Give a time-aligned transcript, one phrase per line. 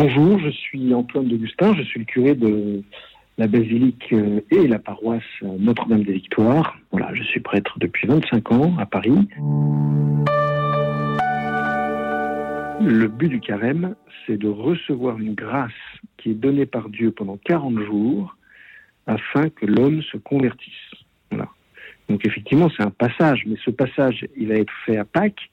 [0.00, 2.84] Bonjour, je suis Antoine d'Augustin, je suis le curé de
[3.36, 6.78] la basilique euh, et la paroisse Notre-Dame des Victoires.
[6.92, 9.28] Voilà, je suis prêtre depuis 25 ans à Paris.
[12.80, 15.72] Le but du carême, c'est de recevoir une grâce
[16.16, 18.36] qui est donnée par Dieu pendant 40 jours
[19.08, 20.94] afin que l'homme se convertisse.
[21.32, 21.48] Voilà.
[22.08, 25.50] Donc effectivement, c'est un passage, mais ce passage, il va être fait à Pâques,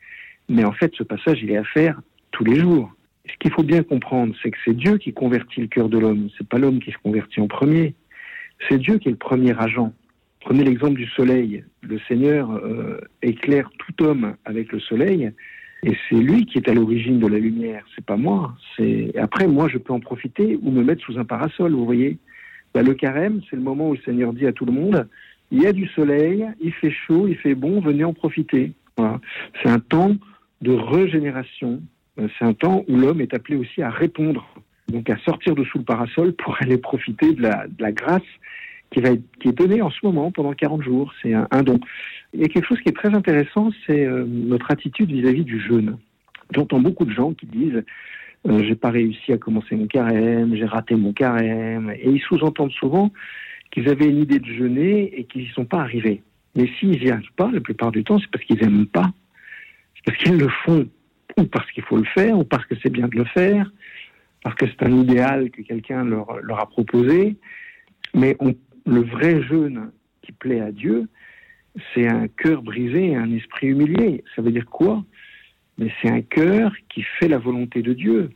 [0.50, 2.00] mais en fait, ce passage, il est à faire
[2.30, 2.91] tous les jours.
[3.28, 6.30] Ce qu'il faut bien comprendre, c'est que c'est Dieu qui convertit le cœur de l'homme.
[6.38, 7.95] C'est pas l'homme qui se convertit en premier.
[8.67, 9.94] C'est Dieu qui est le premier agent.
[10.41, 11.64] Prenez l'exemple du soleil.
[11.81, 15.31] Le Seigneur euh, éclaire tout homme avec le soleil,
[15.84, 17.84] et c'est lui qui est à l'origine de la lumière.
[17.95, 18.55] C'est pas moi.
[18.76, 21.73] C'est après moi, je peux en profiter ou me mettre sous un parasol.
[21.73, 22.17] Vous voyez.
[22.73, 25.08] Bah, le carême, c'est le moment où le Seigneur dit à tout le monde
[25.52, 28.73] il y a du soleil, il fait chaud, il fait bon, venez en profiter.
[28.98, 29.20] Voilà.
[29.62, 30.16] C'est un temps
[30.62, 31.81] de régénération.
[32.20, 34.48] Euh, c'est un temps où l'homme est appelé aussi à répondre,
[34.88, 38.22] donc à sortir de sous le parasol pour aller profiter de la, grâce
[38.92, 41.14] qui, est donnée en ce moment pendant 40 jours.
[41.22, 41.80] C'est un, don.
[42.34, 45.45] Il y a quelque chose qui est très intéressant, c'est euh, notre attitude vis-à-vis -vis
[45.45, 45.98] du jeûne.
[46.54, 47.84] J'entends beaucoup de gens qui disent
[48.48, 52.72] euh, j'ai pas réussi à commencer mon carême, j'ai raté mon carême, et ils sous-entendent
[52.73, 53.11] souvent
[53.72, 56.22] qu'ils avaient une idée de jeûner et qu'ils n'y sont pas arrivés.
[56.56, 59.11] Mais s'ils n'y arrivent pas, la plupart du temps, c'est parce qu'ils n'aiment pas.
[59.95, 60.88] C'est parce qu'ils le font,
[61.38, 63.72] ou parce qu'il faut le faire, ou parce que c'est bien de le faire,
[64.44, 67.36] parce que c'est un idéal que quelqu'un leur, a proposé.
[68.14, 68.38] Mais
[68.86, 71.08] le vrai jeûne qui plaît à Dieu,
[71.94, 74.23] c'est un cœur brisé et un esprit humilié.
[74.36, 75.03] Ça veut dire quoi?
[75.77, 78.30] Mais c'est un cœur qui fait la volonté de Dieu.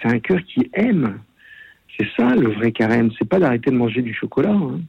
[0.00, 1.20] C'est un cœur qui aime.
[1.96, 3.10] C'est ça le vrai carême.
[3.18, 4.52] C'est pas d'arrêter de manger du chocolat.
[4.54, 4.80] Hein.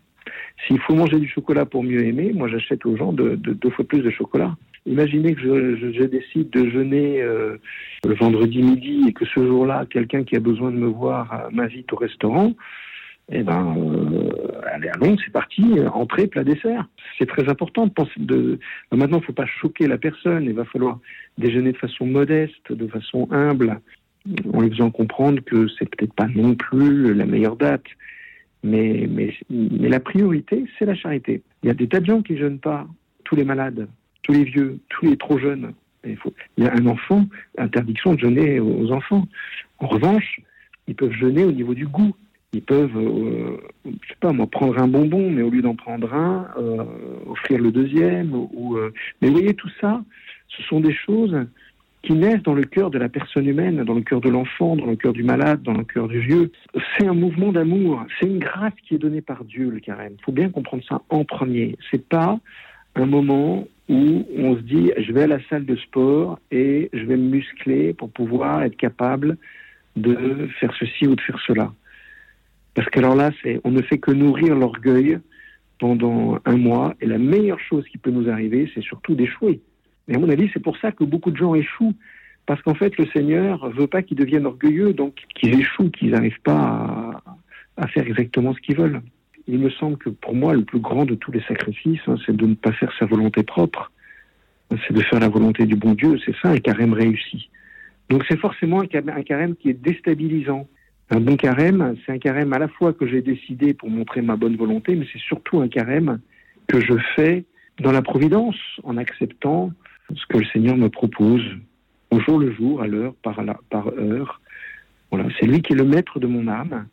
[0.66, 3.69] S'il faut manger du chocolat pour mieux aimer, moi j'achète aux gens de, de, deux
[3.69, 4.56] fois plus de chocolat.
[4.88, 7.58] Imaginez que je, décide de jeûner euh,
[8.06, 11.92] le vendredi midi et que ce jour-là, quelqu'un qui a besoin de me voir m'invite
[11.92, 12.54] au restaurant.
[13.30, 14.32] Eh ben, euh,
[14.72, 16.88] allez, allons, c'est parti, entrée, plat, dessert.
[17.18, 18.14] C'est très important de penser.
[18.18, 18.59] De...
[18.94, 20.46] Maintenant, il ne faut pas choquer la personne.
[20.46, 21.00] Il va falloir
[21.38, 23.81] déjeuner de façon modeste, de façon humble,
[24.53, 27.86] en lui faisant comprendre que c'est peut-être pas non plus la meilleure date.
[28.64, 31.42] Mais, mais, mais la priorité, c'est la charité.
[31.64, 32.88] Il y a des tas de gens qui ne jeûnent pas,
[33.26, 33.88] tous les malades,
[34.28, 35.74] tous les vieux, tous les trop jeunes.
[36.04, 36.18] Il,
[36.58, 37.26] y a un enfant,
[37.58, 39.28] interdiction de jeûner aux enfants.
[39.80, 40.42] En revanche,
[40.88, 42.14] ils peuvent jeûner au niveau du goût.
[42.54, 46.14] Ils peuvent, euh, je sais pas moi, prendre un bonbon, mais au lieu d'en prendre
[46.14, 46.84] un, euh,
[47.28, 48.34] offrir le deuxième.
[48.34, 48.92] Euh...
[49.22, 50.02] Mais vous voyez, tout ça,
[50.50, 51.38] ce sont des choses
[52.04, 54.86] qui naissent dans le cœur de la personne humaine, dans le cœur de l'enfant, dans
[54.86, 56.52] le cœur du malade, dans le cœur du vieux.
[56.98, 60.14] C'est un mouvement d'amour, c'est une grâce qui est donnée par Dieu, le carême.
[60.18, 61.78] Il faut bien comprendre ça en premier.
[61.92, 62.40] C'est pas
[62.96, 67.03] un moment où on se dit je vais à la salle de sport et je
[67.06, 69.38] vais me muscler pour pouvoir être capable
[69.96, 71.74] de faire ceci ou de faire cela.
[72.76, 73.31] Parce qu'alors là,
[73.64, 75.20] on ne fait que nourrir l'orgueil
[75.80, 79.62] pendant un mois et la meilleure chose qui peut nous arriver, c'est surtout d'échouer.
[80.08, 81.96] Et à mon avis, c'est pour ça que beaucoup de gens échouent.
[82.46, 86.42] Parce qu'en fait, le Seigneur veut pas qu'ils deviennent orgueilleux, donc qu'ils échouent, qu'ils n'arrivent
[86.44, 87.22] pas
[87.76, 89.02] à, faire exactement ce qu'ils veulent.
[89.47, 92.35] Il me semble que pour moi, le plus grand de tous les sacrifices, hein, c'est
[92.35, 93.91] de ne pas faire sa volonté propre.
[94.69, 96.19] C'est de faire la volonté du bon Dieu.
[96.25, 97.50] C'est ça un carême réussi.
[98.09, 100.68] Donc c'est forcément un carême qui est déstabilisant.
[101.09, 104.35] Un bon carême, c'est un carême à la fois que j'ai décidé pour montrer ma
[104.35, 106.19] bonne volonté, mais c'est surtout un carême
[106.68, 107.46] que je fais
[107.79, 109.72] dans la providence, en acceptant
[110.14, 111.44] ce que le Seigneur me propose
[112.12, 114.41] au jour le jour, à l'heure, par, par heure.
[115.12, 116.88] Voilà, c'est lui qui est le maître de mon âme.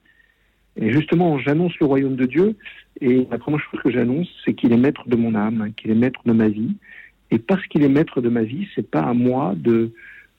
[0.76, 2.56] Et justement, j'annonce le royaume de Dieu,
[3.00, 5.96] et la première chose que j'annonce, c'est qu'il est maître de mon âme, qu'il est
[5.96, 6.76] maître de ma vie.
[7.30, 9.92] Et parce qu'il est maître de ma vie, c'est pas à moi de,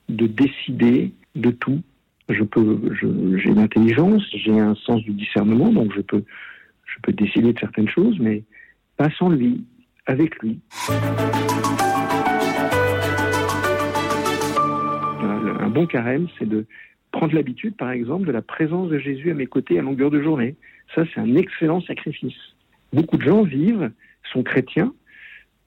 [0.09, 1.81] de décider de tout.
[2.29, 6.23] Je peux, j'ai une intelligence, j'ai un sens du discernement, donc je peux,
[6.85, 8.43] je peux décider de certaines choses, mais
[8.97, 9.63] pas sans lui,
[10.05, 10.59] avec lui.
[15.59, 16.65] Un bon carême, c'est de
[17.15, 20.21] prendre l'habitude, par exemple, de la présence de Jésus à mes côtés à longueur de
[20.21, 20.55] journée.
[20.93, 22.35] Ça, c'est un excellent sacrifice.
[22.91, 23.89] Beaucoup de gens vivent,
[24.33, 24.93] sont chrétiens,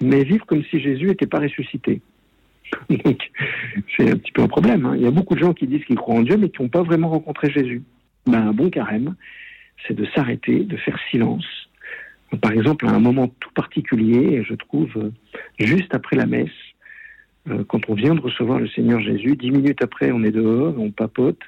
[0.03, 2.03] mais vivent comme si Jésus n'était pas ressuscité.
[2.91, 3.31] Donc,
[3.97, 4.85] c'est un petit peu un problème.
[4.85, 4.97] Hein.
[4.97, 6.69] Il y a beaucoup de gens qui disent qu'ils croient en Dieu, mais qui n'ont
[6.69, 7.83] pas vraiment rencontré Jésus.
[8.27, 9.17] Ben, un bon carême,
[9.87, 11.47] c'est de s'arrêter, de faire silence.
[12.43, 15.12] Par exemple, à un moment tout particulier, je trouve,
[15.59, 16.50] juste après la messe,
[17.49, 20.75] euh, quand on vient de recevoir le Seigneur Jésus, dix minutes après, on est dehors,
[20.79, 21.40] on papote,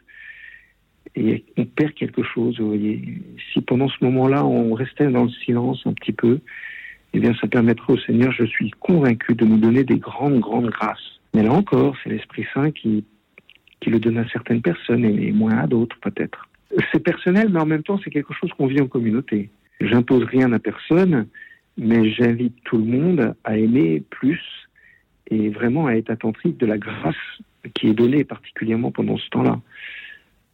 [1.17, 3.03] et on perd quelque chose, vous voyez.
[3.53, 6.41] Si pendant ce moment-là, on restait dans le silence un petit peu,
[7.13, 10.71] eh bien, ça permettrait au Seigneur, je suis convaincu, de nous donner des grandes, grandes
[10.71, 11.21] grâces.
[11.35, 13.05] Mais là encore, c'est l'Esprit Saint qui,
[13.81, 16.49] qui le donne à certaines personnes et moins à d'autres peut-être.
[16.93, 19.51] C'est personnel, mais en même temps, c'est quelque chose qu'on vit en communauté.
[19.81, 21.27] J'impose rien à personne,
[21.77, 24.41] mais j'invite tout le monde à aimer plus
[25.31, 27.15] et vraiment à être attentif de la grâce
[27.75, 29.61] qui est donnée particulièrement pendant ce temps-là.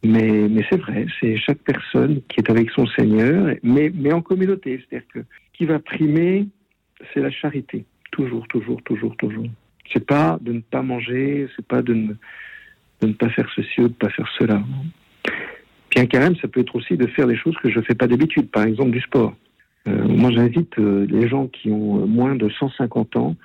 [0.03, 4.83] Mais, c'est vrai, c'est chaque personne qui est avec son Seigneur, mais, en communauté.
[4.89, 6.47] C'est-à-dire que ce qui va primer,
[7.13, 7.85] c'est la charité.
[8.11, 9.47] Toujours, toujours, toujours, toujours.
[9.91, 11.93] C'est pas de ne pas manger, c'est pas de
[13.01, 14.61] ne, pas faire ceci ou de ne pas faire cela.
[15.89, 17.95] Puis un carême, ça peut être aussi de faire des choses que je ne fais
[17.95, 19.35] pas d'habitude, par exemple du sport.
[19.87, 23.35] Euh, moi, j'invite euh, les gens qui ont moins de 150 ans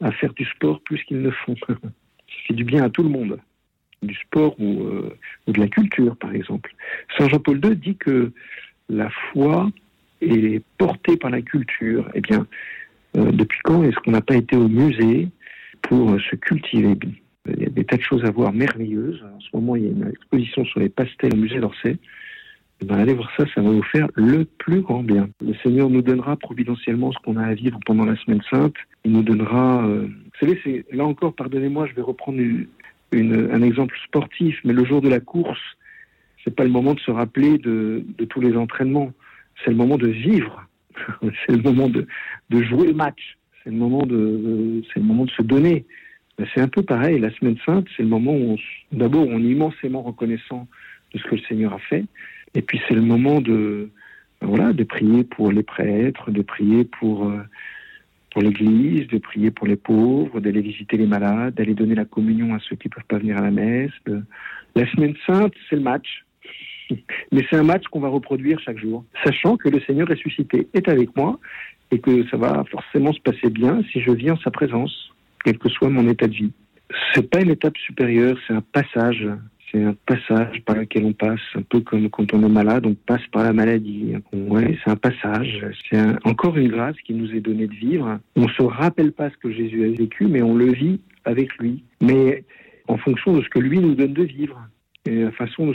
[0.00, 1.54] à faire du sport plus qu'ils ne font.
[2.46, 3.38] fait du bien à tout le monde.
[4.02, 5.16] Du sport ou, euh,
[5.46, 6.74] de la culture, par exemple.
[7.18, 8.32] Saint Jean-Paul II dit que
[8.88, 9.70] la foi
[10.22, 12.08] est portée par la culture.
[12.14, 12.46] Eh bien,
[13.14, 15.28] depuis quand est-ce qu'on n'a pas été au musée
[15.82, 16.96] pour se cultiver?
[17.46, 19.22] Il y a des tas de choses à voir merveilleuses.
[19.36, 21.96] En ce moment, il y a une exposition sur les pastels au musée d'Orsay.
[22.82, 25.28] Eh ben, allez voir ça, ça va vous faire le plus grand bien.
[25.44, 28.74] Le Seigneur nous donnera providentiellement ce qu'on a à vivre pendant la semaine sainte.
[29.04, 29.86] Il nous donnera...
[29.86, 34.72] Euh, vous savez, c'est, là encore, pardonnez-moi, je vais reprendre une, un exemple sportif, mais
[34.72, 35.60] le jour de la course,
[36.44, 39.12] c'est pas le moment de se rappeler de, de tous les entraînements.
[39.62, 40.66] C'est le moment de vivre.
[41.22, 42.06] c'est le moment de,
[42.50, 43.36] de jouer le match.
[43.62, 45.84] C'est le moment de, c'est le moment de se donner.
[46.38, 47.18] Ben, c'est un peu pareil.
[47.18, 48.56] La semaine sainte, c'est le moment où,
[48.92, 50.66] d'abord, on est immensément reconnaissant
[51.12, 52.04] de ce que le Seigneur a fait.
[52.54, 53.90] Et puis, c'est le moment de,
[54.40, 57.42] voilà, de prier pour les prêtres, de prier pour, euh,
[58.30, 62.54] pour l'Église, de prier pour les pauvres, d'aller visiter les malades, d'aller donner la communion
[62.54, 63.90] à ceux qui ne peuvent pas venir à la messe.
[64.76, 66.24] La semaine sainte, c'est le match.
[67.32, 70.88] Mais c'est un match qu'on va reproduire chaque jour, sachant que le Seigneur ressuscité est
[70.88, 71.38] avec moi
[71.90, 75.10] et que ça va forcément se passer bien si je vis en sa présence
[75.44, 76.52] quel que soit mon état de vie.
[77.14, 79.26] C'est pas une étape supérieure, c'est un passage.
[79.70, 82.94] C'est un passage par lequel on passe, un peu comme quand on est malade, on
[82.94, 84.14] passe par la maladie.
[84.32, 85.64] Ouais, c'est un passage.
[85.88, 88.18] C'est encore une grâce qui nous est donnée de vivre.
[88.36, 91.84] On se rappelle pas ce que Jésus a vécu, mais on le vit avec lui.
[92.00, 92.44] Mais
[92.88, 94.60] en fonction de ce que lui nous donne de vivre.
[95.06, 95.74] Et en fonction de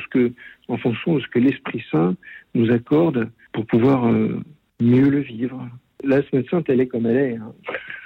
[1.20, 2.16] ce que l'Esprit Saint
[2.54, 4.40] nous accorde pour pouvoir euh,
[4.82, 5.68] mieux le vivre.
[6.04, 7.36] La semaine sainte, elle est comme elle est.
[7.38, 7.54] Hein.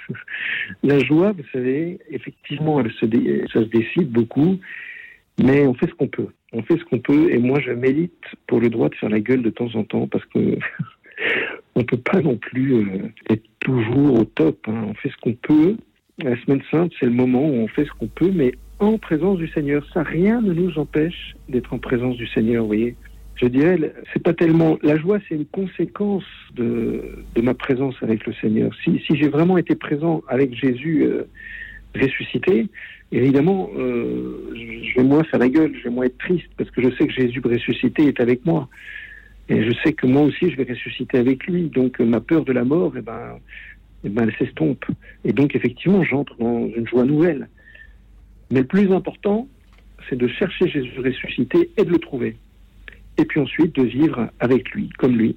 [0.83, 4.59] La joie, vous savez, effectivement, ça se décide beaucoup,
[5.43, 6.27] mais on fait ce qu'on peut.
[6.53, 9.19] On fait ce qu'on peut, et moi, je mérite pour le droit de faire la
[9.19, 10.57] gueule de temps en temps, parce que
[11.75, 14.57] on peut pas non plus euh, être toujours au top.
[14.67, 14.85] Hein.
[14.87, 15.75] On fait ce qu'on peut.
[16.21, 19.37] La semaine sainte, c'est le moment où on fait ce qu'on peut, mais en présence
[19.37, 19.85] du Seigneur.
[19.93, 22.95] Ça, rien ne nous empêche d'être en présence du Seigneur, vous voyez
[23.41, 26.25] je dirais, c'est pas tellement la joie, c'est une conséquence
[26.55, 28.71] de, ma présence avec le Seigneur.
[28.83, 31.23] Si, si j'ai vraiment été présent avec Jésus euh,
[31.95, 32.67] ressuscité,
[33.11, 36.81] évidemment, euh, je vais moins faire la gueule, je vais moins être triste parce que
[36.81, 38.69] je sais que Jésus ressuscité est avec moi.
[39.49, 41.69] Et je sais que moi aussi, je vais ressusciter avec lui.
[41.69, 43.39] Donc, ma peur de la mort, eh ben,
[44.03, 44.85] eh ben, elle s'estompe.
[45.25, 47.49] Et donc, effectivement, j'entre dans une joie nouvelle.
[48.51, 49.47] Mais le plus important,
[50.07, 52.35] c'est de chercher Jésus ressuscité et de le trouver
[53.19, 55.35] et puis ensuite de vivre avec lui, comme lui.